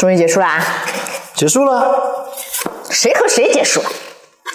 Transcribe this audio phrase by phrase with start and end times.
[0.00, 0.64] 终于结束啦！
[1.34, 2.26] 结束了，
[2.88, 3.90] 谁和谁结束了？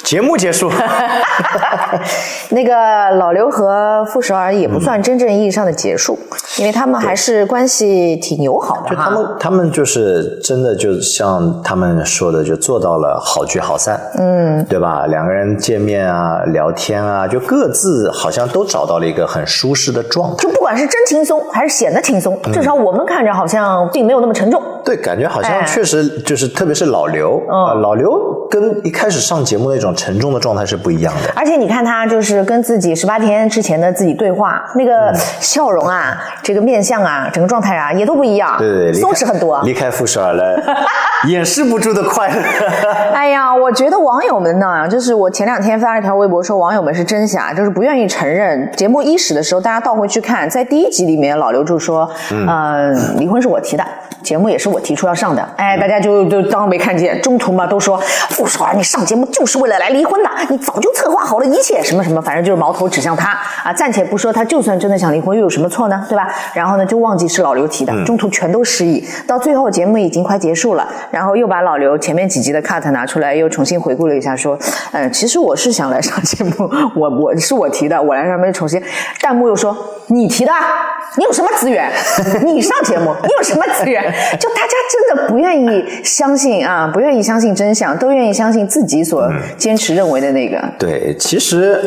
[0.05, 0.71] 节目结束。
[2.49, 6.17] 那个老刘和傅首尔也不算真正意义上的结束，
[6.59, 8.89] 因为他们还是关系挺友好的哈。
[8.89, 15.07] 就他们，他们就是真的，就像他们说的，就做到了好聚好散，嗯，对吧？
[15.07, 20.37] 两个人见面啊，聊天啊，就各自好像都找到了一个很舒适的状态。
[20.37, 24.61] 就不管是真轻松还是显得轻松，至少我们看着好像并没有那么沉重。
[24.85, 31.31] 对，感觉好哎像确实就是，特别是老刘，嗯啊，老刘跟一开始上节目那种沉重的状态是不一样的。
[31.35, 39.61] 而且你看他就是跟自己十八天之前的自己对话，那个笑容啊，这个面相啊，整个状态啊，也都不一样，对对对，松弛很多。
[39.63, 40.61] 离开傅首尔了，
[41.27, 42.35] 掩饰不住的快乐。
[43.13, 48.71] 哎呀，我觉得网友们呢，就是我前两天发了一条微博说，网友们是真傻，就是不愿意承认。
[48.75, 53.83] 节目伊始的时候，大家倒回去看，在第一集里面，老刘就说，嗯、呃，离婚是我提的，
[54.21, 55.47] 节目也是我提出要上的。
[55.57, 57.97] 哎，大家就就当没看见，中途嘛都说
[58.29, 63.73] 傅首尔，你上节目就是为了来离婚的，你早就策划好了一切，什么什么，反正就是矛头指向他啊。
[63.73, 66.05] 暂且不说他就算真的想离婚，又有什么错呢？
[66.09, 66.27] 对吧？
[66.53, 69.05] 然后呢，就忘记是老刘提的，中途全都失忆。
[69.27, 74.57] 到最后节目已经快结束了，然后又把老刘前面几集的 cut 拿出来，又重新回顾了一下，说，
[74.91, 78.81] 嗯，其实我是想来上节目，我我是我提的，我来上面重新。
[79.21, 79.75] 弹幕又说
[80.07, 80.59] 你提的啊，
[81.17, 81.91] 你有什么资源？
[82.45, 84.03] 你上节目，你有什么资源？
[84.39, 90.57] 就大家真的不愿意相信啊，不愿意相信真相，都愿意相信自己所坚坚持认为的那个。
[90.79, 91.77] 对，其实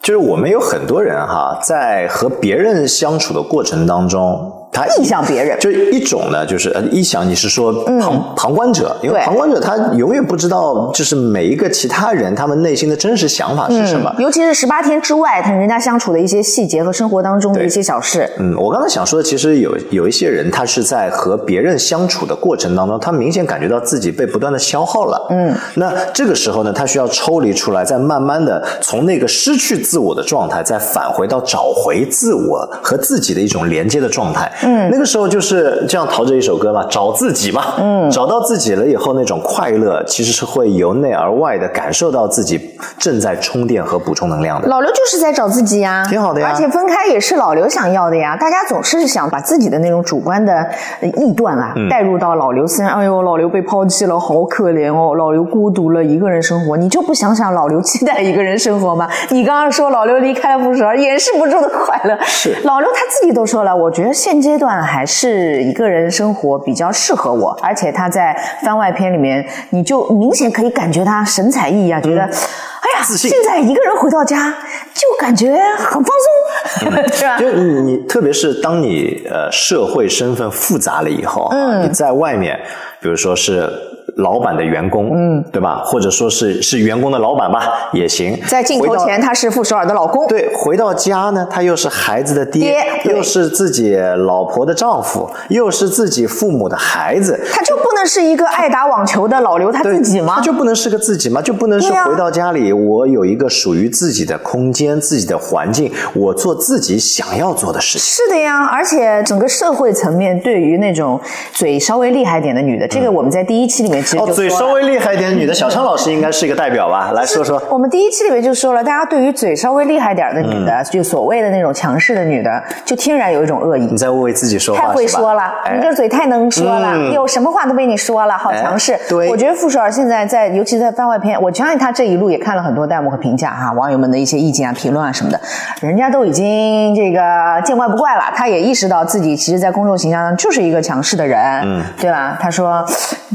[0.00, 14.14] 就是我们有很多人哈，在和别人相处的过程当中，他臆想别人就一种呢，就是呃，臆想你是说旁、旁观者，因为旁观者他永远不知道，就是每一个其他人他们内心的真实想法是什么。
[14.18, 18.30] 尤其是十八天之外，他人家相处的一些细节和生活当中的一些小事。
[18.38, 25.26] 嗯，我刚才想说的，其实有有一些人，他是在和别人相处的过程当中，他明显感觉到自己被不断的消耗了。
[25.30, 34.50] 嗯，那这个时候呢，他需要抽离出来，再慢慢的从那个失去自我的状态，再返回到找回自我和自己的一种连接的状态。
[34.62, 37.74] 嗯，那个时候就是这样，陶喆一首歌嘛，找自己嘛。
[37.78, 44.68] 嗯，找到自己了以后，那种快乐其实是会由内而外的感受到自己正在充电和补充能量的。
[44.68, 48.36] 老刘就是在找自己呀，挺好的呀而且分开也是老刘想要的呀。
[48.36, 50.52] 大家总是想把自己的那种主观的
[51.00, 52.98] 呃臆断啊，嗯带入到老刘身上。
[52.98, 55.14] 哎呦，老刘被抛弃了，好可怜哦！
[55.14, 56.76] 老刘孤独了，一个人生活。
[56.76, 59.08] 你就不想想老刘期待一个人生活吗？
[59.30, 62.16] 你刚刚说老刘离开了不少，掩饰不住的快乐。
[62.24, 72.22] 是老刘他自己都说了，我觉得现阶段还是一个人生活比较适合我，而且他在番外篇里面，你就明显可以感觉他神采奕奕啊，觉得。
[72.22, 74.54] 哎呀，现在一个人回到家，
[74.94, 77.36] 就感觉很放松， 是吧？
[77.36, 82.58] 就你你，特别是当你呃社会身份复杂了以后，嗯，你在外面，
[83.00, 83.68] 比如说是
[84.18, 85.82] 老板的员工，嗯，对吧？
[85.84, 88.36] 或者说是是员工的老板吧，也行。
[88.48, 100.42] 在镜头前，他是傅首尔的老公，对，回到家呢，他又是孩子的爹，爹又是自己老婆的丈夫，又是自己父母的孩子，他就不能是一个爱打网球的老刘他自己吗他？
[100.42, 101.40] 就不能是个自己吗？
[101.40, 108.00] 就不能是回到家里，我有一个属于自己的空间、自己的环境，我做自己想要做的事情。
[108.00, 111.20] 是的呀，而且整个社会层面对于那种
[111.52, 117.10] 嘴稍微厉害一点的女的，这个我们在第一期里面哦，嘴稍微厉害一点，女的小昌老师应该是一个代表吧？
[117.14, 117.60] 来说说。
[117.70, 123.96] 我们第一期里面就说了，大家对于嘴稍微厉害点的女的，就所谓的那种强势的女的，就天然有一种恶意你。
[123.96, 128.92] 在为自己说话，太会说了，哎你这嘴太能说了，嗯有什么话都被你说了，好强势。
[128.92, 135.40] 哎对我觉得傅首尔现在在，尤其在番外篇，我相信他这一路也看了很多弹幕和评价哈，网友们的一些意见啊、评论啊什么的，
[135.80, 137.20] 人家都已经这个
[137.64, 142.38] 见怪不怪了，他也意识到自己其实，在公众形象上就是一个强势的人，嗯，对吧？
[142.40, 142.84] 他说，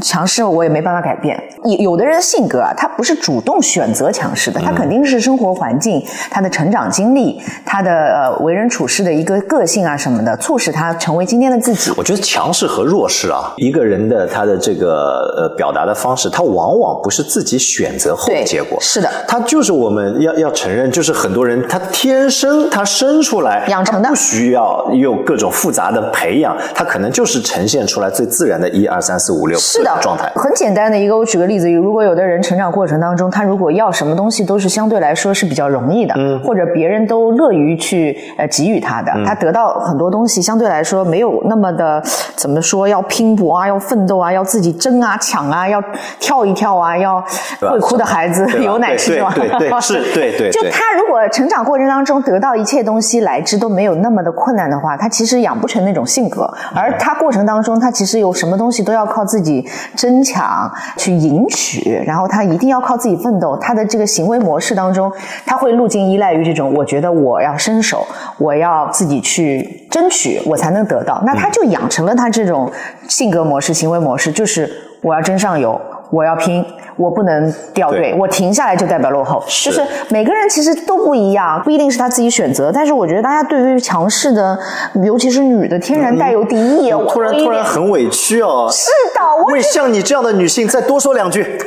[0.02, 1.40] 强势我也没办法改变。
[1.64, 11.92] 有有的人的性格啊，他不是主动选择强势的，他肯定是生活环境、他的成长经历、他的呃为人处事的一个个性啊什么的，促使他成为今天的自己。
[11.96, 30.30] 我觉得强势和弱势啊，一个人的他的这个呃表达的方式，他往往不是自己选择后的结果，是的他就是我们要要承认，就是很多人他天生他生出来养成的不需要有各种复杂的培养，他可能就是呈现出来最自然的一二三四五六，是的状态。
[30.34, 42.02] 很简单的一个，我举个例子，如果有的人成长过程当中，他如果要什么东西都是相对来说是比较容易的，嗯，或者别人都乐于去呃给予他的，他得到很多东西相对来说没有那么的
[42.36, 45.82] 怎么说，要拼搏啊，要奋斗啊，要自己争啊、抢啊，要
[46.20, 47.22] 跳一跳啊，要
[47.60, 49.32] 会哭的孩子有奶吃吗？
[49.34, 50.50] 对对是，对对。
[50.50, 60.33] 就他如果成长过程当中得到一切东西来之都没有那么的困难的话，他其实养不成那种性格，而他过程当中他其实有什么东西都要靠自己争抢
[60.96, 65.12] 去赢取，然后他一定要靠自己奋斗，他的这个行为模式当中，
[65.46, 68.06] 他会路径依赖于这种，我觉得我要伸手，
[68.38, 72.70] 我要自己去争取，我才能得到，那他就养成了他这种
[73.08, 74.70] 性格模式、行为模式，就是
[75.02, 76.64] 我要争上游，我要拼。
[76.96, 79.42] 我不能掉队，我停下来就代表落后。
[79.48, 82.70] 就是每个人其实都不一样，不一定是他自己选择。
[82.70, 84.56] 但是我觉得大家对于强势的，
[85.02, 86.92] 尤其是女的，天然带有敌意。
[86.92, 88.68] 我突然突然很委屈哦。
[88.70, 91.60] 是的，我为像你这样的女性再多说两句。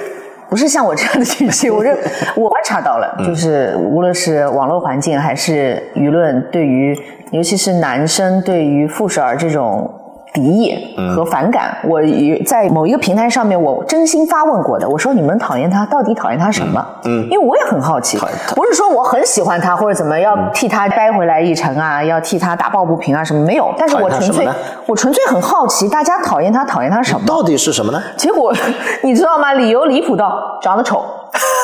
[0.50, 1.94] 不是像我这样的女性，我认
[2.38, 6.98] 我观察到了，就是无论是网络环境还是舆论，对于
[7.32, 9.94] 尤其是男生对于傅首尔这种。
[10.38, 12.00] 敌意和反感，我
[12.46, 14.88] 在某一个平台上面，我真心发问过的。
[14.88, 16.86] 我说你们讨厌他，到底讨厌他什么？
[17.06, 18.20] 嗯，因为我也很好奇，
[18.56, 23.74] 不是说我很喜欢他或者怎么要替他掰回来一城啊，要替他打抱不平啊什么没有。
[23.78, 24.48] 但是我纯粹，
[24.86, 27.26] 我纯粹很好奇，大家讨厌他，讨厌他什么？
[27.26, 28.00] 到底是什么呢？
[28.16, 28.54] 结果
[29.02, 29.54] 你知道吗？
[29.54, 31.04] 理由离谱到长得丑，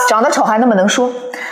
[0.09, 1.07] 长得丑还那么能说，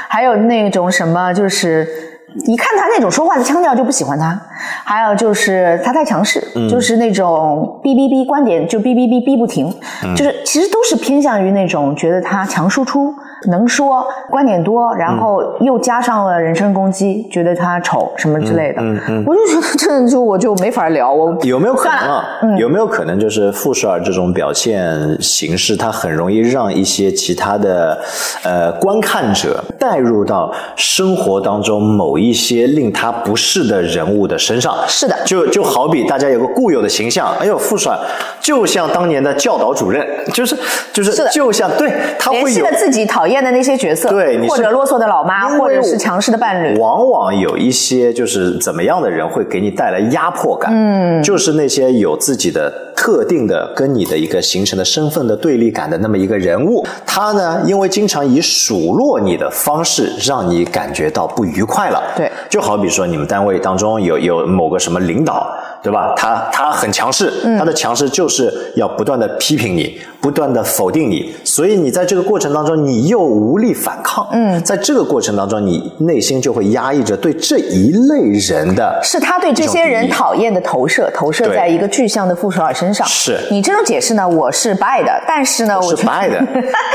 [0.07, 2.10] 还有那种什么就是。
[2.45, 4.39] 一看他那种说话的腔调就不喜欢他，
[4.83, 9.73] 还有就是他太强势，就是那种哔哔哔观点就哔哔哔哔不停，
[10.15, 13.13] 就是其实都是偏向于那种觉得他强输出。
[13.49, 18.81] 能说观点多，然后又加上了人身攻击，觉得他丑什么之类的，
[19.25, 21.11] 我就觉得这就我就没法聊。
[21.11, 22.25] 我有没有可能啊？
[22.59, 27.99] 有没有可能就是傅首尔这种表现形式，他很容易让一些其他的
[28.43, 34.75] 呃观看者带入到生活当中某一些令他不适的人物的身上？
[34.87, 37.97] 是的，就就好比大家有个固有的形象，哎呦，傅首尔
[38.39, 40.55] 就像当年的教导主任，就是
[40.93, 43.30] 就是就像对他会有自己讨厌。
[43.31, 65.47] 演的那些角色，对，或者啰嗦的老妈，或者是强势的伴侣，往往有一些就是怎么样的人会给你带来压迫感，嗯，就是那些有自己的特定的跟你的一个形成的身份的对立感的那么一个人物，他呢，因为经常以数落你的方式让你感觉到不愉快了，对，就好比说你们单位当中有有某个什么领导。
[65.83, 66.13] 对吧？
[66.15, 74.27] 他他很强势，他的强势就是要不断的批评你，不断的否定你，所以你在这个过程当中，你又无力反抗。
[74.31, 83.07] 嗯，在这个过程当中，你内心就会压抑着对这一类人的，是他对这些人讨厌的投射，投射在一个具象的傅首尔身上。
[83.07, 84.27] 是你这种解释呢？
[84.27, 86.39] 我是 buy 的，但是呢，我是 buy 的，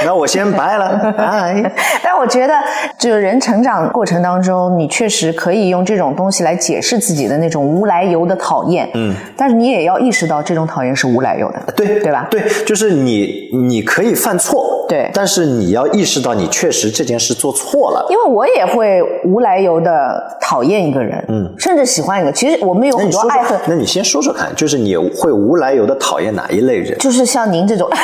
[0.05, 1.12] 那我先 buy 了。
[2.03, 2.55] 但我觉得，
[2.99, 8.75] 就是人成长过程当中，你确实可以用这种东西来解释自己的那种无来由的讨厌。
[8.94, 12.26] 嗯，但是你也要意识到，这种讨厌是无来由的，对对吧？
[12.31, 18.06] 对，就是你你可以犯错，对，但是你要意识到你确实这件事做错了。
[18.11, 22.32] 因为我也会无来由的讨厌一个人，嗯，甚至喜欢一个。
[22.32, 23.58] 其实我们有很多爱恨。
[23.67, 26.99] 那你先说说看，就是你会无来由的讨厌哪一类人？
[26.99, 27.88] 就是像您这种。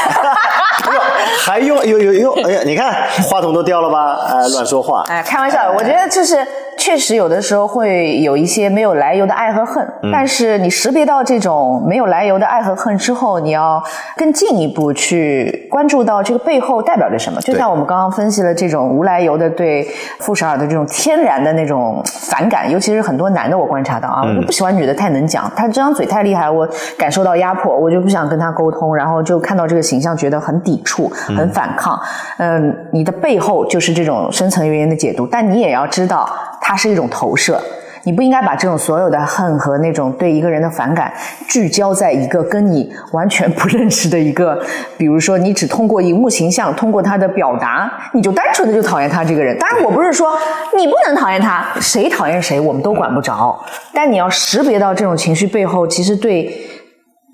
[1.38, 2.32] 还用有有有？
[2.44, 4.14] 哎呀，你看话筒都掉了吧？
[4.28, 5.02] 哎，乱说话。
[5.08, 5.72] 哎，开玩笑的。
[5.72, 6.36] 我觉得就是
[6.78, 13.82] 确实有的时候会有一些没有来由的爱和恨，但是你识别到这种没有来由的爱和恨之后，你要
[14.16, 17.40] 更进一步去关注到这个背后代表着什么。
[17.40, 19.86] 就像我们刚刚分析了这种无来由的对
[20.19, 26.68] 傅首尔的这种天然的那种反感，尤其是很多男的，我观察到啊，我就不喜欢女的太能讲，她这张嘴太厉害，我
[26.98, 31.10] 感受到压迫，我就不想跟她沟通，然后就看到这个形象觉得很抵触。
[31.36, 31.99] 很反抗，
[32.38, 36.28] 嗯，你的背后就是这种深层原因的解读，但你也要知道，
[36.62, 37.61] 它是一种投射，
[38.04, 41.12] 你不应该把这种所有的恨和那种对一个人的反感
[41.49, 44.59] 聚焦在一个跟你完全不认识的一个，
[44.97, 49.59] 比如说你只通过荧幕形象，通过他的表达，你就单纯的就讨厌他这个人。
[49.59, 50.38] 当然，我不是说
[50.76, 56.69] 你不能讨厌他，谁讨厌谁我们都管不着，但你要识别到这种情绪背后，其实对。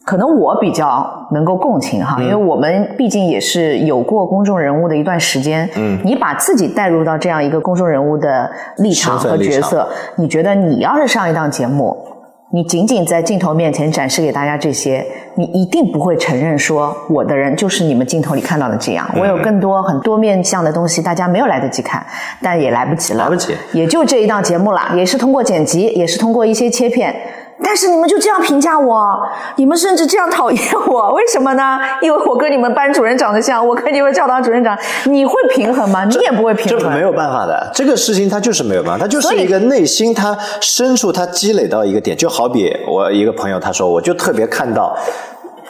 [0.09, 5.69] 可能我比较能够共情哈，因为我们毕竟也是有过公众人物的一段时间。
[5.77, 9.87] 嗯，你把自己带入到这样一个公众人物的立场和角色，
[10.17, 11.95] 你觉得你要是上一档节目，
[12.55, 19.07] 你仅仅在镜头面前展示给大家这些，你一定不会承认说我的人就是你们镜头里看到的这样。
[19.15, 22.03] 我有更多很多面向的东西，大家没有来得及看，
[22.41, 23.25] 但也来不及了。
[23.25, 27.15] 来不及，也就这一档节目了，也是通过剪辑，也是通过一些切片。
[27.63, 29.19] 但是你们就这样评价我，
[29.57, 31.79] 你们甚至这样讨厌我，为什么呢？
[32.01, 36.05] 因为我跟你们班主任长得像，我跟你们教导主任长，你会平衡吗？
[36.05, 36.79] 你也不会平衡。
[36.79, 44.97] 这没有办法的，这个事情它就是没有办法，它就是一个内心它深处它积累到一个点，就好比我一个朋友他说，我就特别看到。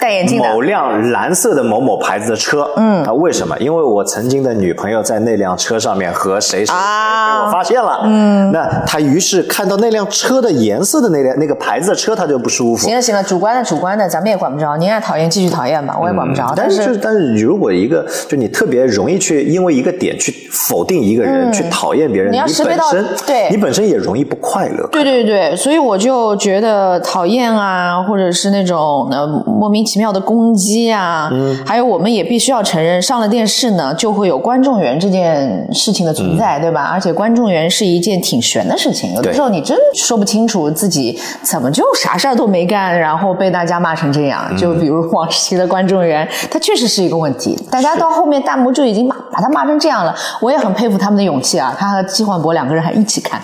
[0.00, 3.56] 戴眼镜的某辆蓝色的某某牌子的车，嗯，啊，为什么？
[3.58, 12.86] 因为我曾经的女朋友在那辆车上面和谁谁谁被我发现了，嗯，那他于是看到那辆车的颜色的那辆那个牌子的车，他就不舒服。
[12.86, 14.76] 行了行了，主观的主观的，咱们也管不着。
[14.76, 16.52] 您爱讨厌继续讨厌吧，我也管不着。
[16.54, 22.84] 但是但是如果一个就你特别容易去因为一个点去否定一个人，去讨厌别人，你要识别到，
[23.26, 24.86] 对，你本身也容易不快乐。
[24.92, 29.87] 对对对，所以我就觉得讨厌啊，或者是那种呃莫名。
[29.88, 31.30] 奇妙的攻击啊，
[31.64, 36.90] 还有我们也必须要承认，上了电视呢，就会有观众缘这件事情的存在，对吧？
[36.92, 44.54] 而且观众缘是一件挺悬的事情，有的时候你真说不清楚自己怎么就啥事儿都没干，然后被大家骂成这样。
[44.56, 47.58] 就比如王世奇的观众缘，他确实是一个问题。
[47.70, 51.74] 大家到后面弹幕就已经骂把他骂成这样了，我也很佩服他们的勇气啊。
[51.78, 53.40] 他和季焕博两个人还一起看。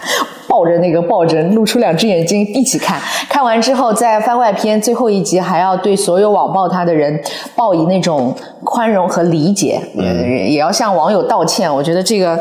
[0.55, 2.97] 抱着那个抱枕，露出两只眼睛一起看。
[3.29, 7.21] 看完之后，在番外篇最后一集，还要对所有网暴他的人
[7.57, 8.33] 报以那种
[8.63, 11.69] 宽容和理解，也也要向网友道歉。
[11.75, 12.39] 我觉得这个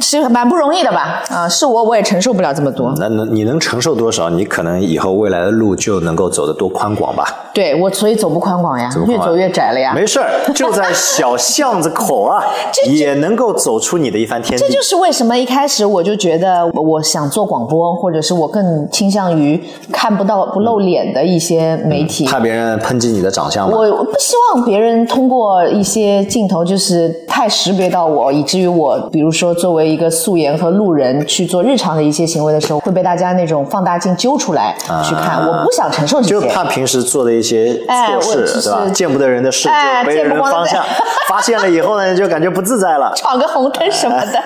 [0.00, 1.22] 是蛮不容易的吧？
[1.28, 2.92] 啊，是我我也承受不了这么多。
[2.96, 4.28] 那能你能承受多少？
[4.28, 7.24] 你可能以后未来的路就能够走得多宽广吧？
[7.54, 9.92] 对我，所以走不宽广呀，越走越窄了呀。
[9.94, 12.42] 没事儿，就在小巷子口啊，
[12.90, 14.66] 也能够走出你的一番天地。
[14.66, 17.51] 这就是为什么一开始我就觉得我想做。
[17.52, 23.76] 广播，或者是我更倾向于看不到、不露脸的一些媒体，怕别人抨击你的长相吗？
[23.76, 35.46] 我不希望别人通过一些镜头，就是太识别到我，以至于我，比如说作为一个素颜和路人去做日常的一些行为的时候，会被大家那种放大镜揪出来去看。
[35.46, 37.76] 我不想承受这些，就怕平时做的一些
[38.22, 38.88] 错事，是吧？
[38.94, 39.68] 见不得人的事，
[40.06, 40.82] 被人方向
[41.28, 44.38] 发现了以后呢，就感觉不自在了，闯个红灯什么的。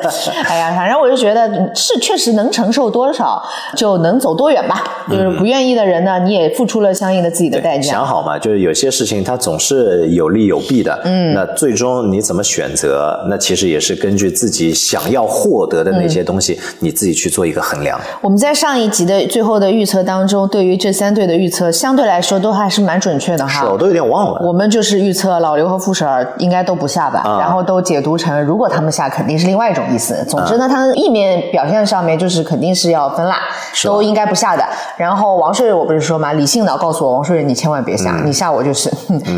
[0.48, 2.50] 哎呀，反正我就觉得是确实能。
[2.54, 3.42] 承受多少
[3.76, 4.84] 就能走多远吧。
[5.10, 7.90] 就是不愿意的人呢，你也付出了相应的自己的代价。
[7.90, 10.98] 想好嘛，就是有些事情它总是有利有弊的。
[11.04, 13.22] 嗯，那最终你怎么选择？
[13.28, 18.00] 那其实也是根据自己想要获得的那些东西，你自己去做一个衡量。
[18.22, 23.60] 我们在上一集的最后的预测当中，对于这三队的预测，相对来说都还是蛮准确的哈。
[23.60, 24.40] 是，我都有点忘了。
[24.46, 30.24] 我们就是预测老刘和傅婶儿应该都不下吧，然后都解读成如果他们下，肯定是另外一种意思。
[30.26, 32.43] 总之呢，他们意面表现上面就是。
[32.44, 33.38] 肯定是要分啦，
[33.82, 34.64] 都应该不下的。
[34.96, 38.90] 然后王睡，我不是说嘛，理性的告诉我，王睡，你千万别下，你下我就是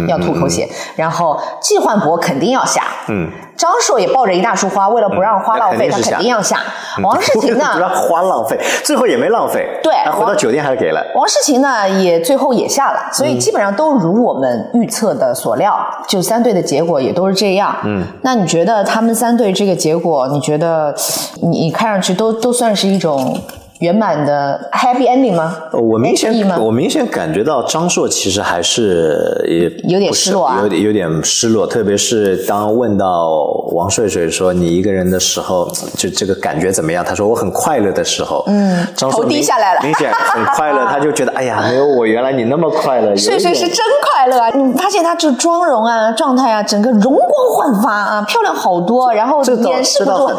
[0.08, 0.68] 要吐口血。
[0.96, 6.58] 然后季焕博肯定要下，嗯，张硕也抱着一大束花，为了不让花浪费，他肯定要下。
[7.02, 7.70] 王世 勤呢？
[7.72, 9.66] 不让花浪费，最后也没浪费。
[9.82, 11.02] 对，回到酒店还是给了。
[11.14, 17.74] 王世勤呢，也最后也下了，所以基本上都如我们预测的所料，就三队的结果也都是这样。
[17.84, 20.94] 嗯，那你觉得他们三队这个结果，你觉得
[21.42, 23.38] 你看上去都都算是一种？
[23.80, 25.54] 圆满的 happy ending 吗？
[25.72, 31.66] 我明显我明显感觉到张硕其实还是也有点失落啊，有点有点失落。
[31.66, 33.42] 特别是当问到
[33.72, 37.04] 王睡睡说你一个人的时候，就这个感觉怎么样？
[37.04, 40.86] 他说我很快乐的时候，嗯，头低下来了，明显很快乐。
[40.88, 43.14] 他就觉得哎呀，没有我原来你那么快乐。
[43.14, 44.48] 睡睡是真快乐啊！
[44.56, 49.12] 你发现他这妆容啊、状态啊，整个容光焕发啊，漂亮好多。
[49.12, 50.30] 然后掩饰不住，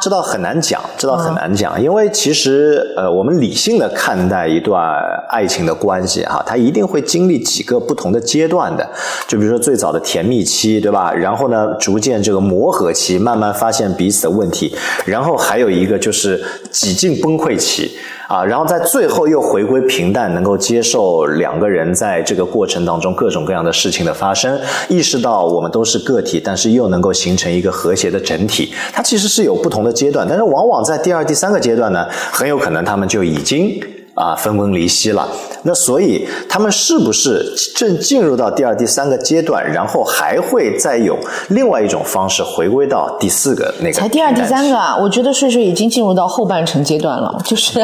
[0.00, 2.75] 这倒很难讲，这倒很难讲，因为其实。
[2.96, 8.88] 呃，我们理性的看待一段爱情的关系哈，它一定会经历几个不同的阶段的。
[9.26, 11.12] 就比如说最早的甜蜜期，对吧？
[11.12, 14.74] 然后呢，逐渐这个磨合期，慢慢发现彼此的问题。
[15.04, 17.96] 然后还有一个就是几近崩溃期
[18.28, 28.74] 啊，然后在最后又回归平淡，能够接受两个人在这个过程当中各种各样的事情的发生，意识到我们都是个体，但是又能够形成一个和谐的整体。
[28.92, 33.80] 它其实是有不同的阶段，但是往往在第二、第三个阶段呢，很有可能他们就已经
[34.16, 35.28] 啊分崩离析了。
[35.62, 41.16] 那所以他们是不是正进入到第二、第三个阶段，然后还会再有
[41.50, 43.92] 另外一种方式回归到第四个那个？
[43.92, 44.96] 才第二、第三个啊！
[44.96, 47.80] 我觉得睡睡已经进入到后半程阶段了，就是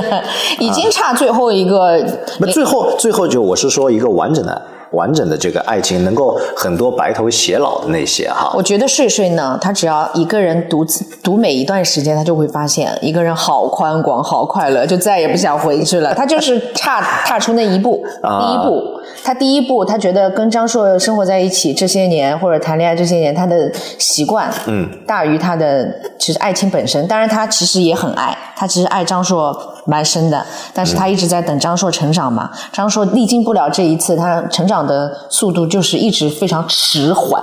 [0.59, 2.05] 已经差最后一个。
[2.39, 4.62] 那最后最后就我是说一个完整的。
[4.92, 8.52] 完整的这个爱情，能够很多白头偕老的那些哈。
[8.54, 16.14] 我觉得睡睡呢，他只要一个人独自独每一段时间，他就会发现一个人好宽广、好快乐，就再也不想回去了。
[16.14, 18.82] 他就是差踏出那一步，第一步。
[19.25, 27.06] 他第一步，他觉得跟张硕生活在一起这些年，或者谈恋爱这些年，他的习惯，嗯，大于他的其实爱情本身。
[27.06, 32.51] 当然，他其实也很爱，他其实爱张硕蛮深的，但是他一直在等张硕成长嘛。
[32.73, 37.43] 张硕历经不了这一次，他成长的速度就是一直非常迟缓，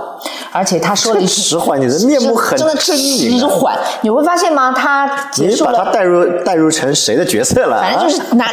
[0.51, 2.93] 而且他说了一句迟缓，你的面目很真的迟
[3.47, 4.71] 缓，你会发现吗？
[4.71, 5.71] 他结你束了。
[5.71, 7.81] 把他带入带入成谁的角色了？
[7.81, 8.47] 反正就是男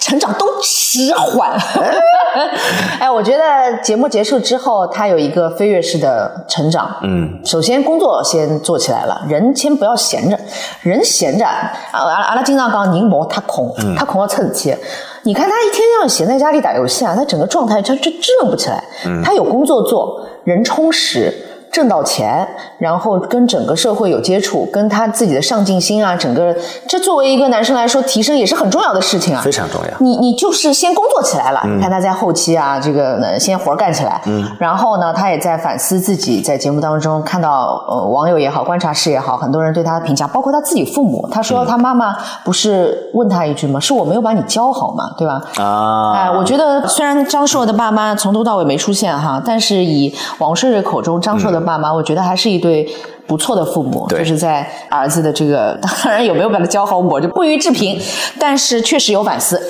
[0.00, 1.50] 成长都迟缓。
[3.00, 3.42] 哎，我觉得
[3.82, 6.94] 节目结束之后，他有一个飞跃式的成长。
[7.02, 10.38] 嗯，首先工作先做起来了，人先不要闲着，
[10.82, 14.74] 人闲着啊，阿拉阿拉经常讲人毛他空，他空要出事体。
[15.22, 18.82] 你看他一天这样闲在家里打游戏啊，他整个状态他就支棱不起来。
[19.24, 21.32] 他有工作做，人充实。
[21.76, 26.56] 挣到钱，然后跟整个社会有接触，跟他自己的上进心啊，整个
[26.88, 29.90] 这作为一个男生来说，提升也是很重要的事情啊，非常重要。
[30.00, 43.78] 你你就是先工作起来了，你看他在后期啊，这个呢先活儿干起来，嗯，然后呢，他也在反思自己，在节目当中看到呃网友也好，观察室也好，很多人对他的评价，包括他自己父母，他说他妈妈不是问他一句吗？
[43.78, 45.42] 是我没有把你教好嘛，对吧？
[45.58, 52.88] 啊，哎，我觉得虽然张硕的爸妈从头到尾没出现哈，但是以王帅帅口中张硕的爸妈，我觉得还是一对
[53.26, 58.00] 不错的父母，就是在儿子的这个， 当然有没有把他教好，我就不予置评，
[58.38, 59.60] 但是确实有反思。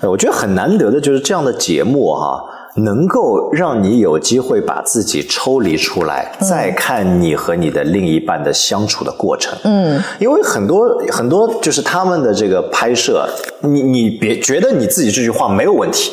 [0.00, 2.44] 呃我觉得很难得的就是这样的节目哈、
[2.76, 9.56] 能够让你有机会把自己抽离出来，再看你和你的另一半的相处的过程。
[9.62, 10.80] 嗯，因为很多
[11.10, 13.26] 很多就是他们的这个拍摄，
[13.62, 16.12] 你你别觉得你自己这句话没有问题，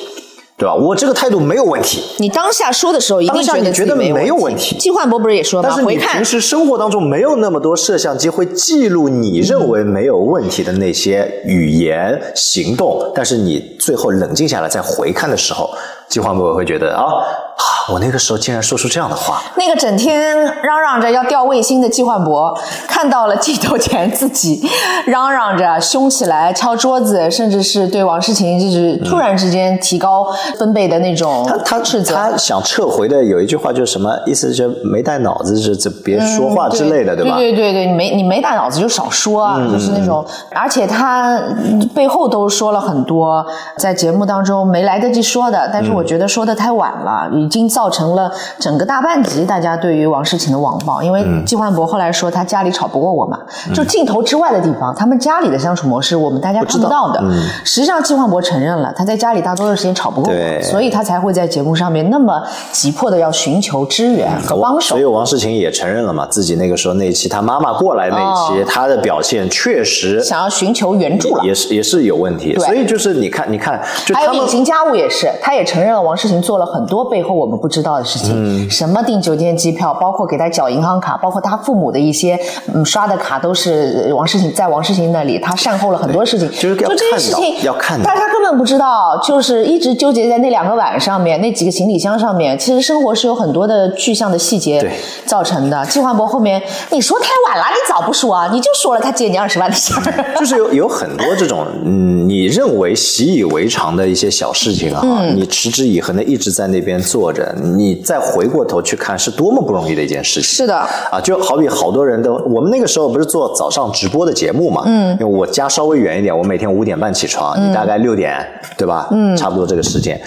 [0.62, 0.75] 对吧？
[0.75, 5.68] 我这个态度没有问题，你当下说的时候，一定当下你觉得没有问问题季焕博不是也说吗？
[5.68, 15.68] 但是回看你平时生活当中没有那么多摄像机会记录你认为没有问题的那些语言行动，但是你最后冷静下来再回看的时候，
[16.12, 17.63] 季焕博会觉得啊啊，
[17.94, 22.53] 我那个时候竟然说出这样的话，那个整天嚷嚷着要调卫星的季焕博，
[22.86, 24.62] 看到了镜头前自己
[25.06, 30.27] 嚷嚷着凶起来、敲桌子，甚至是对王诗晴就是突然之间提高
[30.58, 32.13] 分贝的那种他他斥责。
[32.13, 34.51] 他想撤回的有一句话就是什么意思？
[34.51, 37.38] 就是没带脑子，就是这别说话之类的，对吧？
[37.38, 43.46] 对对对，你没你没大脑子就少说啊，就是那种，而且他嗯背后都说了很多，
[43.77, 53.38] 在节目当中没来得及说的，但是我觉得说的太晚了，已经造成了整个大半集大家对于王诗晴的网暴，因为季焕博后来说他家里吵不过我嘛，
[53.74, 57.22] 就镜头之外的地方，他们家里的相处模式我们大家看不到的。
[57.63, 62.41] 实际上季焕博承认了，他在家里大多数时间吵不过我，所以他才会在节目上面那么
[62.72, 65.12] 急迫的要寻求支援和帮手所以。
[65.12, 71.44] 王诗晴也承认了嘛，自己那个时候那一期他妈妈过来那一期，他的表现确实想要寻求援助了。
[71.44, 72.57] 也是也是有问题。
[72.57, 78.70] 所以就是你看，你看，就还有隐形家务也是，他也承认了王诗晴做了很多背后我们不知道的事情，嗯。
[78.70, 82.40] 什么订酒店机票，包括给他缴银行卡，包括他父母的一些
[82.74, 88.06] 嗯刷的卡都是王诗晴在王诗晴那里，他善后了很多事情，就是要就这些事情要看到。
[88.06, 94.92] 大家根本不知道，就是一直纠结在那两个碗上面，那几个行李箱上面，其实生活是有很多的具象的细节
[95.25, 95.86] 造成的。
[95.86, 100.25] 季焕博后面你说太晚了，你早不说啊，你就说了他借你二十万的事儿。
[100.40, 105.36] 就是有有很多这种嗯，你认为习以为常的一些小事情啊，嗯。
[105.36, 110.44] 你持之以恒的一直在那边坐着，你再回过头去看，是多么不容易的一件事情。
[110.44, 118.46] 是的，啊，就好比好多人都，我们那个时候不是做早上直播的节目嘛，嗯，因为我家稍微远一点，我每天五点半起床，你大概六点，
[118.77, 119.07] 对吧？
[119.12, 120.20] 嗯，差不多这个时间。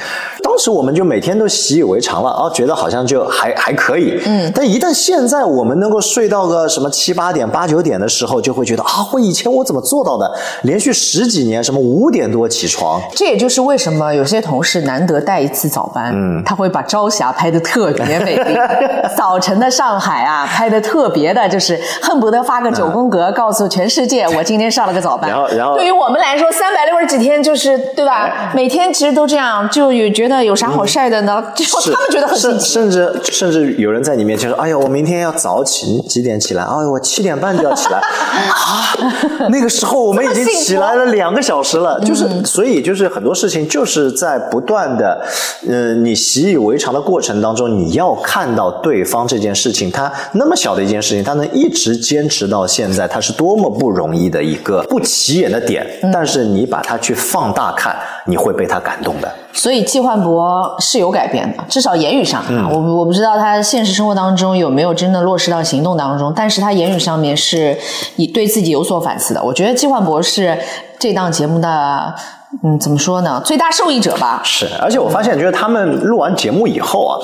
[0.55, 10.33] 当时我们就每天都习以为常了，啊，觉得好像就还还可以，嗯，但一旦现在我们能够睡到个什么七八点、八九点的时候，就会觉得啊，我以前我怎么做到的？
[10.63, 18.57] 连续十几年，什么五点多起床，这也就是为什么有些同事难得带一次早班，嗯，他会把朝霞拍的特别美丽，
[19.19, 25.29] 早晨的上海啊，拍的特别的，就是恨不得发个九宫格，告诉全世界 我今天上了个早班。
[25.29, 28.53] 然后然后对于我们来说，三百六十几天就是对吧？
[28.55, 31.43] 每天其实都这样，就有觉得有啥好晒的呢？
[31.55, 32.61] 就是他们觉得很甚。
[32.61, 36.63] 甚至甚至有人在你面前说：“哎呀，我明天要早起，几点起来？
[36.63, 37.99] 哎呦，我七点半就要起来
[38.51, 39.49] 啊！
[39.51, 45.25] 那个时候我们已经起来了两个小时了。”就是，所以就是很多事情就是在不断的，
[45.69, 59.33] 呃，你习以为常的过程当中，你要看到对方这件事情，他那么小的一件事情，他能一直坚持到现在，他是多么不容易的一个不起眼的点，但是你把它去放大看，你会被他感动的。
[59.55, 67.79] 所以季焕博是有改变的，至少言语上啊，我我不知道他现实生活当中有没有真的落实到行动当中，但是他言语上面是
[68.17, 69.43] 以对自己有所反思的。
[69.43, 70.59] 我觉得季焕博是
[70.99, 72.15] 这档节目的。
[72.63, 73.41] 嗯，怎么说呢？
[73.45, 74.41] 最大受益者吧。
[74.45, 77.19] 是，而且我发现，就是他们录完节目以后啊，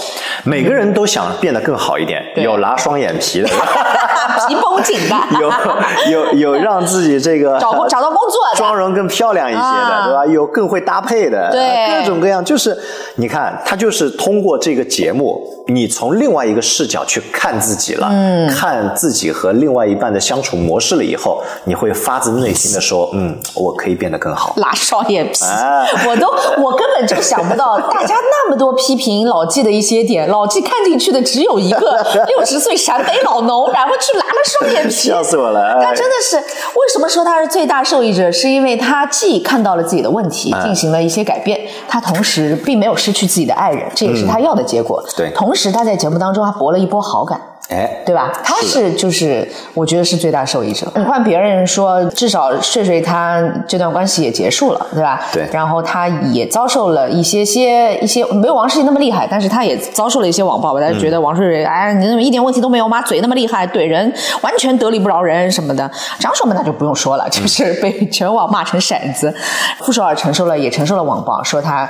[0.45, 3.49] 每个人都想变得更好一点，有拉双眼皮的，
[4.49, 5.17] 皮绷紧的，
[6.11, 10.27] 有有有让自己这个找找到工作，妆容更漂亮一些的，对吧？
[10.27, 12.45] 有更会搭配的，对，各种各样。
[12.45, 12.77] 就是
[13.17, 25.20] 你看，他就是通过这个节目，你从另外一个视角去看自己了，嗯，看自己和另外一半的相处模式了以后，你会发自内心的说，嗯，我可以变得更好，拉双眼。
[25.25, 25.45] 皮，
[26.09, 26.29] 我都
[26.63, 35.79] 我根本就想不到，大家那么多批评老纪的一些点，老纪看进去的只有一个 六十岁陕北老农，然后去拉了双眼皮， 笑死我了。
[35.83, 38.31] 他真的是为什么说他是最大受益者？
[38.31, 45.03] 是因为他既看到了自己的问题，进行了一些改变，他同时并没有失去自己的爱人，这也是他要的结果。
[45.17, 47.41] 对，同时他在节目当中还博了一波好感。
[47.71, 48.33] 哎，对吧？
[48.43, 50.91] 他是就是，我觉得是最大受益者。
[50.97, 55.21] 你换别人说，至少睡睡他这段关系也结束了，对吧？
[55.33, 55.49] 对。
[55.53, 60.81] 然后他也遭受了一些些一些，没有王世杰那么厉害，但是他也遭受了一些网暴吧。
[60.81, 63.01] 大家觉得王睡睡，哎，你怎么一点问题都没有吗？
[63.03, 65.89] 嘴那么厉害，怼人完全得理不饶人什么的。
[66.19, 69.33] 张硕嘛，那就不用说了，就是被全网骂成骰子。
[69.79, 71.89] 傅首尔承受了，也承受了网暴，说他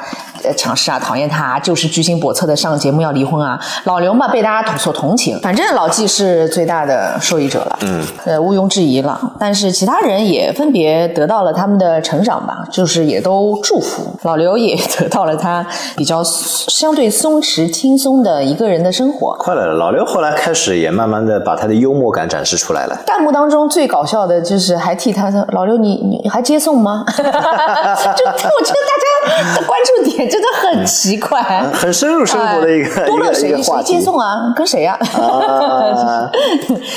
[0.59, 3.59] 强势啊，讨厌他，就是居心叵测的上节目要离婚啊。
[3.85, 5.69] 老刘嘛，被大家所同情，反正。
[5.74, 9.18] 老纪是最大的受益者了，嗯，呃，毋庸置疑了。
[9.38, 19.37] 但是其他人也分别得到了他们的成长吧，就是也都祝福老刘，也得到了他比较相对松弛、轻松的一个人的生活。
[19.38, 22.98] 快乐了，老刘后来开始也慢慢的把他的幽默感展示出来了。
[23.06, 27.04] 弹幕当中最搞笑的就是还替他说老刘，你你还接送吗？
[27.16, 29.19] 就我觉得大家的
[29.66, 31.40] 关注点真的很奇怪，
[31.73, 34.53] 很深入生活的一个多乐谁谁接送啊？
[34.57, 34.99] 跟谁呀？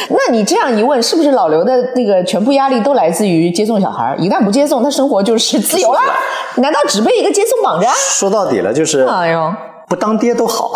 [0.10, 4.16] 那你这样一问，是不是老刘的那个全部压力都来自于接送小孩？
[4.20, 6.00] 一旦不接送，他生活就是自由了？
[6.56, 7.88] 难道只被一个接送绑着？
[8.10, 9.04] 说到底了，就是。
[9.04, 9.54] 哎呦。
[9.94, 10.72] 不当爹都好，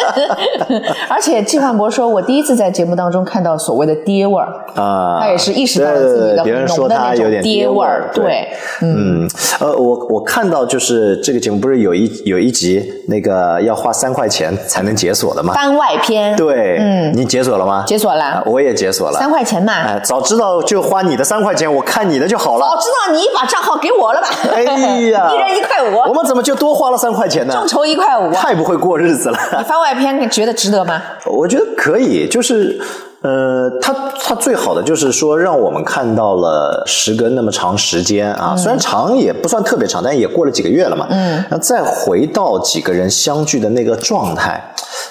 [1.08, 8.46] 而且季焕博说：“我第一次在节目当中看到所谓的爹味儿啊，他也是意识到了自己的浓的那种爹味儿。”对，
[8.82, 9.26] 嗯，
[9.58, 15.54] 呃，我我看到就是这个节目不是有一有一集那个要花三块钱才能解锁的吗？
[15.54, 16.36] 番外篇。
[16.36, 17.84] 对，嗯，你解锁了吗？
[17.86, 19.18] 解锁了，我也解锁了。
[19.18, 22.66] 三块钱嘛，哎，早知道就花你的三块钱，我看你的就好了。
[22.66, 24.28] 早知道你把账号给我了吧？
[24.54, 24.62] 哎
[25.08, 27.54] 呀， 一人一块五，我们怎么就多花了三块钱呢？
[27.54, 28.09] 众筹一块。
[28.32, 29.38] 太不会过日子了！
[29.58, 31.00] 你番外篇，你觉得值得吗？
[31.26, 32.80] 我觉得可以，就是，
[33.22, 41.06] 呃，他他最好的就是说，让我们看到了时隔那么长时间啊，虽然长也不算特别长，但也过了几个月了嘛。
[41.10, 44.62] 嗯，那再回到几个人相聚的那个状态，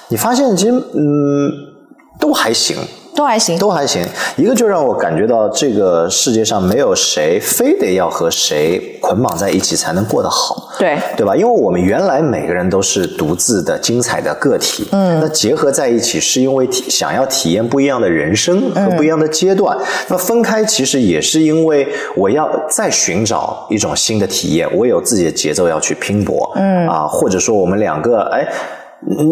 [0.08, 1.52] 你发现其实嗯
[2.20, 2.78] 都还行。
[3.20, 4.02] 都还行，都还行。
[4.38, 11.36] 一个就让我感觉到这个世界上没有谁非得要和谁捆绑在一起才能过得好，对对吧？
[11.36, 19.78] 因为我们原来每个人都是独自的、精彩的个体，嗯，那结合在一起是因为体想要体验不一样的人生和不一样的阶段。
[20.08, 28.48] 那分开其实也是因为我要再寻找一种新的体验，我有自己的节奏要去拼搏，嗯啊，或者说我们两个哎。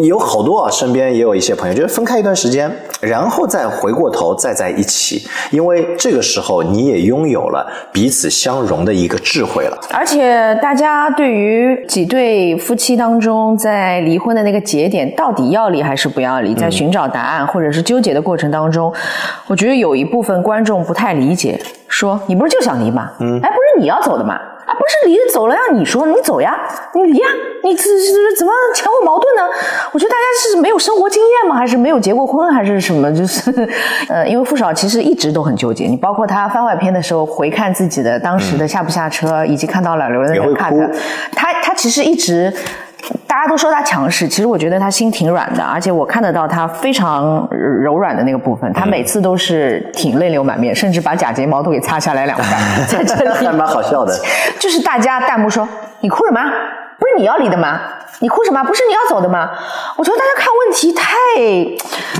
[0.06, 9.78] 有好多啊，身边也有一些朋友，就是分开一段时间，然后再回过头再在一起，因为这个时候你也拥有了彼此相融的一个智慧了。
[9.92, 18.90] 而且大家对于几对夫妻当中在离婚的那个节点，到底要离还是不要离，在寻找答案或者是纠结的过程当中，
[19.46, 23.10] 我觉得有一部分观众不太理解，说你不是就想离吗？
[23.20, 24.38] 嗯，哎，不是你要走的吗？
[24.68, 25.74] 啊，不是离走了让？
[25.74, 26.54] 你说你走呀，
[26.94, 27.26] 你离呀，
[27.64, 29.42] 你这这怎么前后矛盾呢？
[29.92, 31.56] 我觉得大家是没有生活经验吗？
[31.56, 33.10] 还是没有结过婚，还是什么？
[33.10, 33.50] 就是，
[34.08, 35.86] 呃，因为傅少其实一直都很纠结。
[35.86, 40.90] 你包括他番外篇的时候，回看自己的当时的下不下车，以及看到老刘的那个看的，
[41.34, 42.52] 他他其实一直。
[43.48, 48.70] 大家都说他强势，其实我觉得他心挺软的，而且我看得到他非常柔软的那个部分。
[48.74, 52.46] 他每次都是挺泪流满面，甚至把假睫毛都给擦下来两块，
[52.86, 54.14] 在这里 还蛮好笑的。
[54.58, 55.66] 就是大家弹幕说
[56.00, 56.40] ：“你哭什么？
[57.08, 57.80] 不是你要离的吗？
[58.20, 58.62] 你哭什么？
[58.64, 59.50] 不是你要走的吗？”
[59.96, 61.06] 我觉得大家看问题太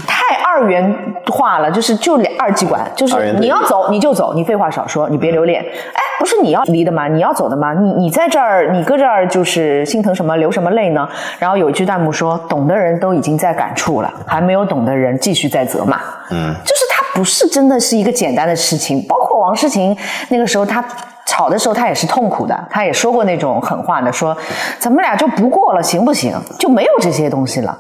[0.07, 5.63] 太二元化了，就是就二极管，就是你要走你就走，你废话少说，你别留恋。
[5.63, 6.03] 哎。
[6.19, 7.07] 不是你要离的吗？
[7.07, 7.73] 你要走的吗？
[7.73, 11.09] 你你在这儿，你搁这儿就是心疼什么，流什么泪呢？
[11.39, 16.01] 然后有一句弹幕说：“懂的人都已经在感触了，还没有懂的人继续在责骂。”
[16.33, 19.01] 嗯，就是他不是真的是一个简单的事情。
[19.07, 19.97] 包括王诗晴
[20.29, 20.85] 那个时候，他
[21.29, 24.35] 吵的时候他也是痛苦的，他也说过那种狠话的，说
[24.79, 26.35] 咱们俩就不过了，行不行？
[26.59, 27.79] 就没有这些东西了。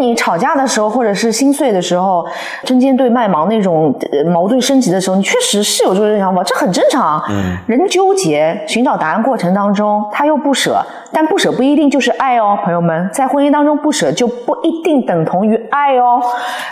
[0.00, 2.26] 你吵架的时候，或者是心碎的时候，
[2.64, 3.94] 针尖对麦芒那种
[4.26, 7.22] 矛盾升级的时候，你确实是有这种想法，这很正常。
[7.30, 10.80] 嗯，人纠结寻找答案过程当中，他又不舍，
[11.12, 16.22] 但不舍不一定就是爱哦，朋友们，在婚姻当中不舍就不一定等同于爱哦。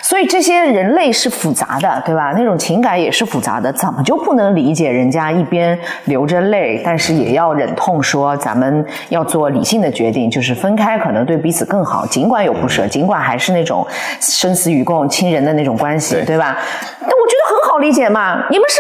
[0.03, 2.33] 所以这些人类是复杂的，对吧？
[2.37, 12.87] 那种情感也是复杂的，怎么就不能理解人家一边流着泪，但是也要忍痛说咱们要做理性的决定，就是分开可能对彼此更好，尽管有不舍。
[12.87, 13.87] 尽管还是那种
[14.21, 16.57] 生死与共、亲人的那种关系，对吧？
[17.01, 18.47] 但我觉得很好理解嘛。
[18.51, 18.77] 你们是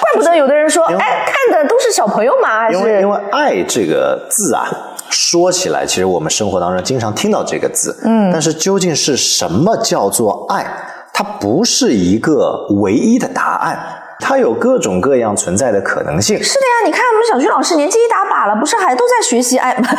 [0.00, 4.66] 怪不得有的人说，哎，看的都是小朋友嘛，还是因为因为爱这个字啊，
[5.10, 10.66] 说起来，其实我们生活当中经常听到这个字，嗯，但是究竟是什么叫做爱？
[11.12, 13.78] 它不是一个唯一的答案。
[14.24, 16.40] 它有各种各样存在的可能性。
[16.40, 19.88] 是的呀，你看我们小徐老师年纪一大把了，不是还都在学习爱吗？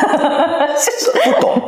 [1.25, 1.61] 不懂，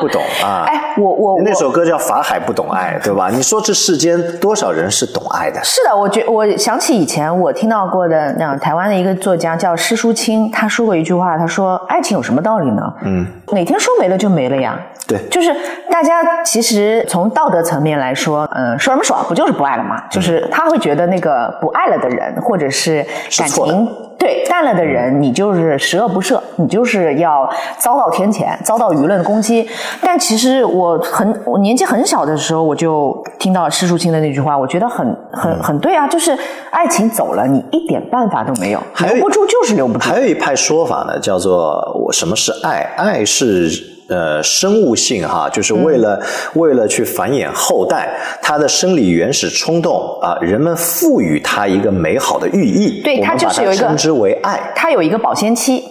[0.00, 0.64] 不懂啊！
[0.66, 3.28] 哎，我我那首歌叫《法海不懂爱》，对吧？
[3.30, 5.60] 你说这世间多少人是懂爱的？
[5.64, 12.92] 是的，我觉我想起以前我听到过的那样台湾的一个作家叫施淑清，他说过一句话，他说：“爱情有什么道理呢？
[13.02, 15.52] 嗯，哪天说没了就没了呀。”对，就是
[15.90, 20.00] 大家其实从道德层面来说，嗯，说什么爽不就是不爱了吗？
[20.08, 23.04] 就是他会觉得那个不爱了的人，或者是
[23.36, 23.88] 感情
[24.20, 29.66] 对淡了的人，你就是十恶不赦，你就是要遭到天谴，遭到舆论攻击。
[30.02, 36.36] 但其实我很我年纪很小的时候，我就听到施淑清的那句话，我觉得很很很对啊，就是
[36.70, 40.00] 爱情走了，你一点办法都没有，留不住就是留不住。
[40.00, 42.92] 还有一派说法呢，叫做我什么是爱？
[42.98, 43.89] 爱是。
[44.10, 46.20] 呃，生物性哈，就是为了
[46.54, 55.89] 为了去繁衍后代，它的生理原始冲动啊，人们赋予它一个美好的寓意，对，它就是有一个称之为爱，它有一个保鲜期，它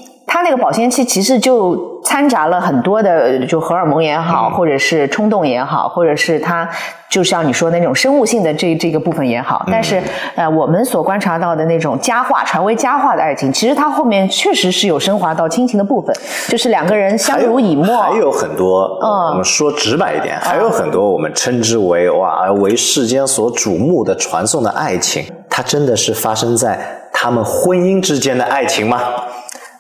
[0.50, 6.68] 那个保鲜期其实就掺杂了很多的，就荷尔蒙也好，或者是冲动也好，或者是它。
[7.08, 10.00] 就像你说的那种生物性的这这个部分也好，但是
[10.36, 16.16] 呃，我们所观察到的那种佳话传为佳话的爱情，其实它后面确实是有升华到亲情的部分，
[16.48, 17.98] 就是两个人相濡以沫。
[17.98, 26.80] 还有很多，嗯，我们说直白一点，还有很多我们称之为哇为世间所瞩目的传颂的爱情，它真的是发生在
[27.12, 29.00] 他们婚姻之间的爱情吗？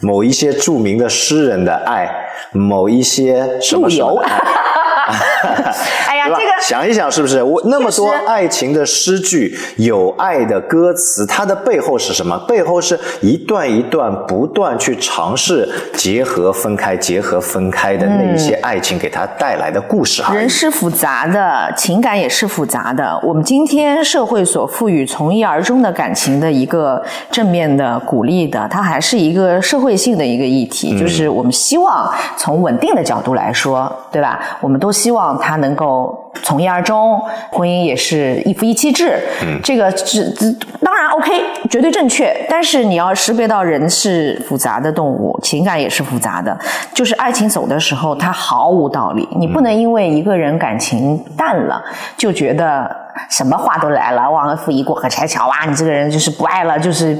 [0.01, 2.09] 某一些著名的诗人的爱，
[2.51, 4.41] 某一些什么什么爱？
[6.69, 12.37] 想一想，是不是我那么多爱情的诗句，有爱的歌词，它的背后是什么？
[12.47, 20.21] 背后是一段一段不断去尝试结合分开、结合分开的那一些爱情给他带来的故事。
[20.31, 23.19] 人是复杂的，情感也是复杂的。
[23.23, 34.39] 我们今天社会所赋予从一而终的感情的一个正面的鼓励的，它还是一个社会性的一个议题，就是我们希望从稳定的角度来说，对吧？
[34.61, 34.93] 我们都。
[34.99, 40.33] 希望它能够从一而终，婚姻也是一夫一妻制，嗯这个是
[40.81, 41.31] 当然 OK，
[41.69, 42.35] 绝对正确。
[42.49, 46.57] 但是你要识别到人是复杂的动物，情感也是复杂的。
[46.93, 49.27] 就是爱情走的时候，它毫无道理。
[49.37, 51.83] 你不能因为一个人感情淡了，
[52.17, 53.08] 就觉得。
[53.29, 55.65] 什么话都来了，忘恩负义，过河拆桥啊！
[55.67, 57.13] 你这个人就是不爱了，就是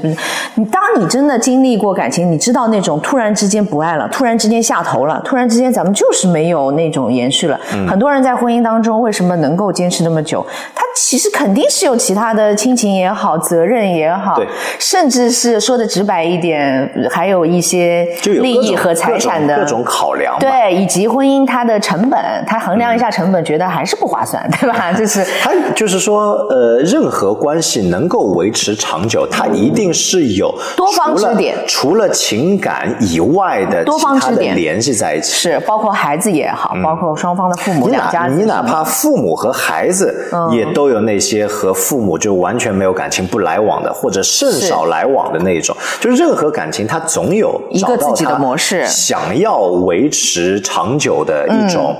[0.54, 0.64] 你。
[0.70, 7.58] 当你真的经历过感情，你知道那种突然之间不爱了，突然之间下头了，突然之间咱们就是没有那种延续了。
[7.88, 10.46] 很多人在婚姻当中为什么能够坚持那么久？
[10.74, 14.40] 他其实肯定是有其他的亲情也好，责任也好，
[14.78, 20.38] 甚至是说的直白一点，还有一些利益和财产的各种考量。
[20.38, 24.92] 对，以及婚姻它的成本，他衡量一下成本，觉得还是不划算，对吧？
[24.96, 25.89] 就是他就是。
[25.98, 51.96] 说呃，任何关系能够维持长久，它一定是有多方支点，除了情感以外的多方支点联系在一起，是包括孩子也好，包括双方的父母两家，你哪怕父母和孩子也都有那些和父母就完全没有感情不来往的，或者甚少来往的那种，就是任何感情它总有一个自己的模式，想要维持长久的一种。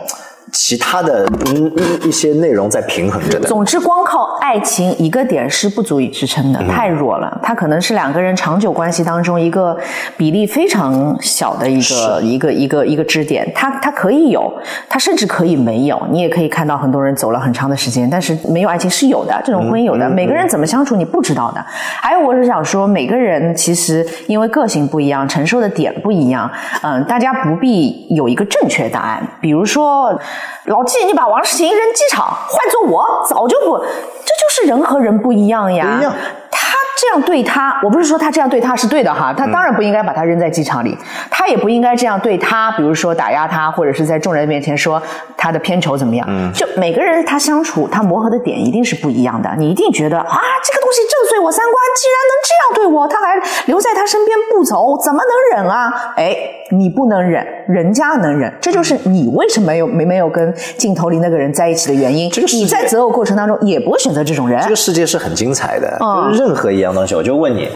[0.52, 1.72] 其他的嗯
[2.04, 3.48] 一些内容在平衡着的。
[3.48, 7.40] 总之，光靠爱情一个点是不足以支撑的，太弱了。
[7.42, 9.76] 它可能是两个人长久关系当中一个
[10.16, 13.50] 比例非常小的一个一个一个一个支点。
[13.54, 14.52] 它它可以有，
[14.88, 16.00] 它甚至可以没有。
[16.10, 20.08] 你也可以看到很多人走了很长的时间，但是没有爱情是有的，这种婚姻有的。
[20.08, 21.64] 每个人怎么相处你不知道的。
[21.66, 26.50] 还有，我是想说，每个人其实因为个性不一样，承受的点不一样。
[26.82, 29.22] 嗯，大家不必有一个正确答案。
[29.40, 30.18] 比如说。
[30.64, 35.86] 老纪，你把王诗晴扔机场，换做我早就不，这就是人和人不一样呀。
[35.94, 36.12] 不一样。
[36.50, 40.96] 他这样对他，我不是说他这样对他是对的哈，他当然不应该把他扔在机场里，
[41.30, 45.02] 他也不应该这样对他，比如说打压他，或者是在众人面前说
[45.36, 46.28] 他的片酬怎么样。
[46.52, 49.50] 就每个人他相处，他磨合的点一定是不一样的。
[49.56, 56.12] 你一定觉得啊，这个东西震碎我三观，既然能这样对我，他还留在他身边不走，怎么能忍啊？
[56.14, 56.36] 哎，
[56.70, 62.30] 你不能忍，人家能忍，这就是你为什么没有没没有跟镜头里那个人在一起的原因。
[62.30, 64.68] 这个世界你在择偶过程当中也不会选择这种人这。
[64.68, 67.70] 个世界是很精彩的，嗯任何一样东西，我就问你，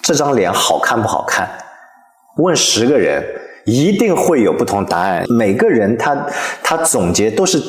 [0.00, 1.48] 这张脸好看不好看？
[2.36, 3.24] 问十个人，
[3.64, 5.24] 一定会有不同答案。
[5.28, 6.16] 每个人他
[6.62, 7.60] 他总结都是。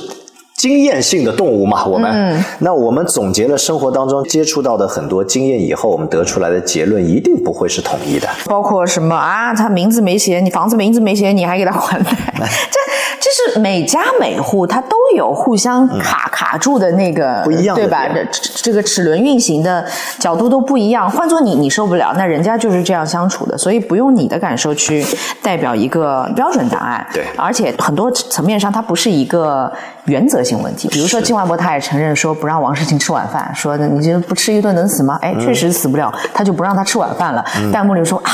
[0.60, 8.28] 经验性的动物嘛，我们，嗯那我们总结了生活当中接触到的很多经验以后，我们得出来的结论一定不会是统一的。
[8.45, 9.54] 包括什么啊？
[9.54, 12.12] 他名字没写，你房子名字没写，你还给他还贷，
[12.69, 12.80] 这
[13.19, 18.08] 这是每家每户他都有互相卡、卡住的那个嗯不一样对吧？
[18.08, 19.86] 点这这个齿轮运行的
[20.19, 21.10] 角度都不一样。
[21.10, 25.05] 换做你，你受不了，那人家就是这样相处的，所以不用你的感受去
[25.41, 27.05] 代表一个标准答案。
[27.13, 29.71] 对而且很多层面上它不是一个
[30.05, 30.88] 原则性问题。
[30.89, 35.17] 比如说金万博他也承认说不让王世清吃晚饭，说你这不吃一顿能死吗？
[35.21, 37.43] 哎，确实死不了，他就不让他吃晚饭了。
[37.73, 38.32] 弹幕里说啊，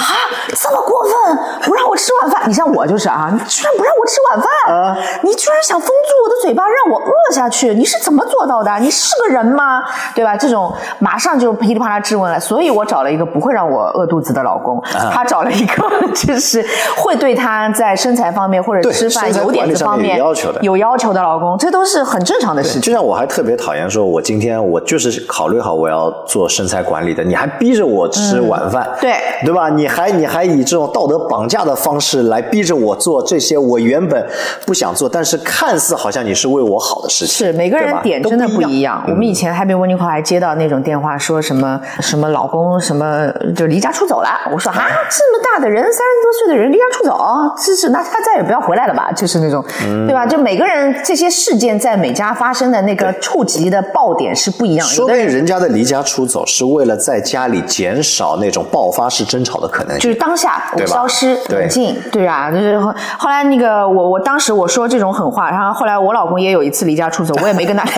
[0.55, 2.49] 这么过分，不让我吃晚饭。
[2.49, 4.74] 你像我就是啊，你居然不让我吃晚饭，
[5.23, 8.71] 你居然想封住我的嘴巴，让我饿下去，你是怎么做到的？
[8.79, 9.83] 你是个人吗？
[10.13, 10.35] 对吧？
[10.35, 12.39] 这种马上就噼里啪啦质问了。
[12.39, 15.83] 所以我找了一个不会让我饿肚子的老公，他找了一个
[16.13, 16.65] 就是
[16.97, 22.81] 会对他在身材方面或者吃饭有点管理上面子方面有要求的有要求的老公，这都是很正常的事情。
[22.81, 29.69] 就像我还特别讨厌说，我今天我就是考虑好我要做身材管理的，你还逼着我吃晚饭，嗯对对吧？
[29.69, 34.25] 你还你还以这种道德绑架的方式来逼着我做这些我原本
[34.65, 37.47] 不想做，但是看似好像你是为我好的事情。
[37.47, 39.03] 是每个人点真的不一样。
[39.07, 44.29] 我们以前 Happy Morning Call 还接到那种电话，说什么什么老公什么就离家出走了。
[44.51, 44.77] 我说啊，
[45.09, 47.17] 这么大的人，三十多岁的人离家出走，
[47.63, 49.11] 这是，那他再也不要回来了吧？
[49.15, 49.63] 就是那种，
[50.07, 50.25] 对吧？
[50.25, 54.85] 就每个人这些事件在每家发生的那个触及的爆点是不一样。
[54.87, 59.99] 的说不定人人家的离家出走是为了在家里减少那种爆发式争吵的可能性。
[59.99, 67.83] 就是当下我消失冷静，对啊，就是后后来那个我我当时我说这种狠话，然后后来我老公也有一次离家出走，我也没跟他，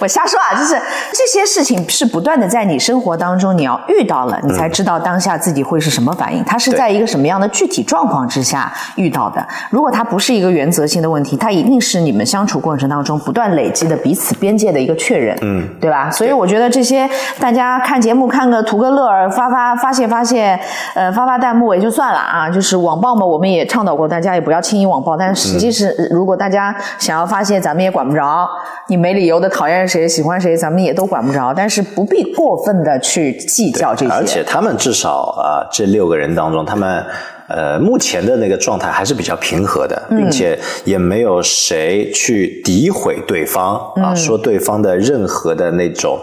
[0.00, 0.74] 我瞎说啊，就是
[1.12, 9.46] 这些事情是不断的在你生活当中你要遇到了，你才知道当下自己会是什么反应，它是在一个什么样的具体状况之下遇到的。
[9.70, 16.10] 如果他不是一个原则性的问题，他一定是你们相处过程当中不断累积的彼此边界的一个确认，嗯，对吧？
[16.10, 20.58] 所以我觉得这些大家看节目看个图个乐儿，发发发泄发泄，
[20.94, 22.50] 呃，发发弹幕也就算了啊。
[22.50, 28.46] 就是网暴嘛，我们也倡导过大家也不要轻易网暴，但是实际是如果大家想要发泄，咱们也管不着。
[28.88, 34.12] 你没理由的讨厌谁喜欢谁，咱们也都管不着，但是不必过分的去计较这些。
[34.12, 37.06] 而且他们至少啊、这六个人当中，他们
[37.48, 46.18] 呃目前的那个状态还是比较平和的，嗯并且也没有谁去诋毁对方嗯啊，说对方的任何的那种。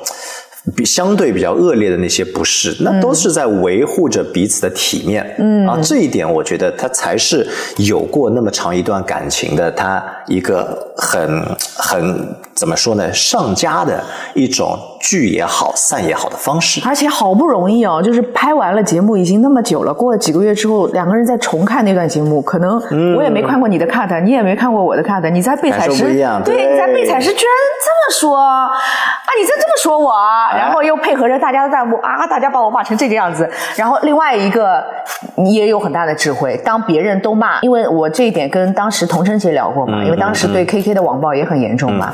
[0.76, 5.36] 比相对比较恶劣的那些不是，那都是在维护着彼此的体面。
[5.40, 11.44] 嗯啊，这一点我觉得他才是有过那么长一段感情的，他一个很
[11.76, 14.04] 很怎么说呢，上佳的
[14.34, 16.82] 一种聚也好、散也好的方式。
[16.86, 22.78] 而且好不容易哦，就是拍完了节目已经那么久了，过了几个月之后，两个人再重看那段节目，可能
[23.16, 26.04] 我也没看过你的 cut，、你也没看过我的 cut，你在备采时
[26.44, 28.70] 对，对你在备采时居然这么说啊，
[29.40, 34.84] 你在这么说我啊，然后又配合着大家的弹幕啊，大家把我骂成这个样子，然后另外一个
[35.36, 42.14] 你也有很大的智慧，当别人都骂，因为我这一点跟当时童晨姐聊过嘛，因为当时对 KK 的网暴也很严重嘛，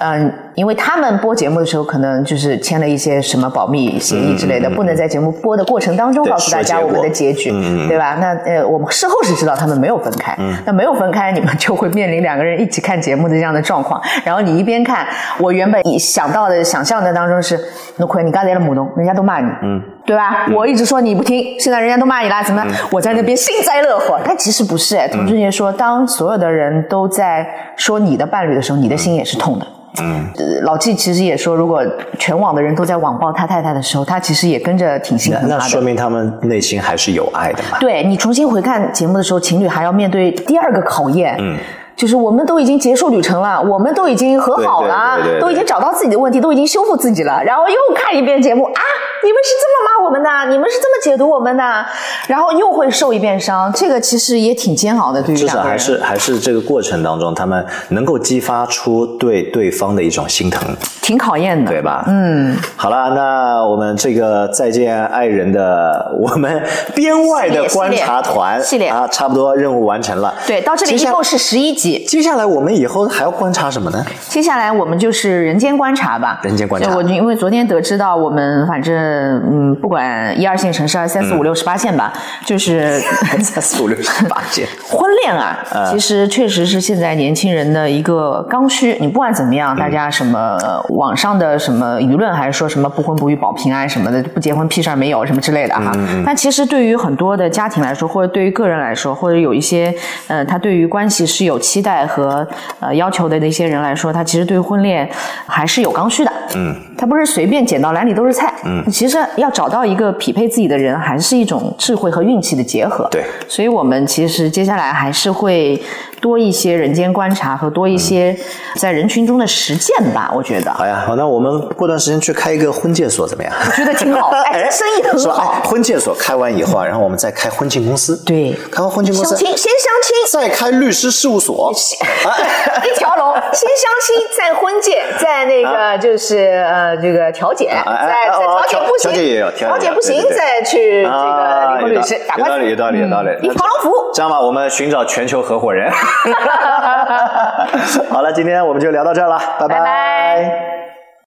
[0.00, 7.50] 嗯，因为他们播节目的时候可能就是签了一些什么保密协议之类的，不能在节目播的过程当中告诉大家我们的结局，
[7.88, 8.16] 对吧？
[8.20, 10.36] 那呃，我们事后是知道他们没有分开，
[10.66, 14.00] 那没有分开，你们就会面临两个人一起看节目的这样的状况。
[14.24, 15.06] 然后你一边看，
[15.38, 17.58] 我原本以想到的、想象的当中是，
[17.96, 20.46] 那亏你刚才的母农，人家都骂你，嗯，对吧？
[20.54, 22.62] 我一直说你不听，现在人家都骂你了，怎么？
[22.90, 24.96] 我在那边幸灾乐祸，但其实不是。
[24.96, 29.66] 哎，童志杰说，当所有的人都在说你的伴侣的时候，你的心也是痛的。
[30.00, 30.26] 嗯，
[30.62, 31.82] 老纪其实也说，如果
[32.18, 35.62] 全网的人都在网暴他太太的时候，他其实也跟着挺心那疼他的。
[35.62, 37.78] 那说明他们内心还是有爱的嘛。
[37.78, 41.36] 对你重新回看节目的时候，情侣还要面对第二个考验。
[41.38, 41.58] 嗯。
[41.94, 48.80] 就是我们都已经结束旅程了，我们都已经和好了，对对对对对都已经找到自己的问题，都已经修复自己了，然后又看一遍节目啊，
[49.24, 51.84] 你们是这么骂我们的，你们是这么解读我们的，
[52.28, 55.76] 然后又会受一遍伤，这个其实也挺煎熬的，对于至少还。
[55.82, 60.62] 是还是这个过程当中，他们能够激发出对对方的一种心疼，
[61.00, 62.04] 挺考验的，对吧？
[62.06, 66.62] 嗯，好了，那我们这个再见爱人的我们
[66.94, 70.32] 编外的观察团系列啊，差不多任务完成了。
[70.46, 72.04] 对，到这里一共是十一集。
[72.04, 74.04] 接下来我们以后还要观察什么呢？
[74.28, 76.38] 接下来我们就是人间观察吧。
[76.44, 82.12] 人间观察就我因为昨天得知到我们反正嗯，不管一二线城市、二三四五六十八线吧，
[82.44, 82.98] 就是
[83.42, 85.58] 三四五六十八线， 婚恋啊，
[85.90, 88.96] 其实确实是现在年轻人的一个刚需。
[89.00, 95.92] 你不管怎么样，大家什么呃网上的什么舆论，还是说什么不婚不育保平安什么的，不结婚屁事儿没有什么之类的哈。
[96.24, 99.94] 但其实对于很多的家庭来说，或者对于个人来说，或者有一些
[100.28, 102.46] 呃，他对于关系是有期待和
[102.80, 105.08] 呃要求的那些人来说，他其实对婚恋
[105.46, 106.32] 还是有刚需的。
[106.54, 108.52] 嗯，他不是随便捡到篮里都是菜。
[108.64, 113.06] 嗯，其实要找到一个匹配自己的人，还是一种智慧和运气的结合。
[113.10, 115.80] 对所以我们其实接下来还是会
[116.22, 118.34] 多一些人间观察和多一些
[118.76, 120.72] 在人群中的实践吧，我觉得。
[120.72, 123.52] 好呀，好，那我们过段时间去开一个婚介所怎么样？
[123.66, 125.20] 我觉得挺好，哎， 生意很？
[125.28, 125.60] 好哎。
[125.68, 143.30] 婚介所开完以后啊，然后我们再开婚庆公司，对开完婚庆公司相亲，先相亲，再开律师事务所， 一条龙，先相亲，再婚介，再那个就是呃这个调解，再再哦调解不行，调解也有调解不行再去这个啊离婚律师打官司，有道理，有道理，有道理。
[143.42, 144.12] 一条龙服务。
[144.14, 145.90] 这样吧，我们寻找全球合伙人。
[148.10, 149.78] 好了，今天我们就聊到这儿了，拜拜。
[149.80, 151.01] 拜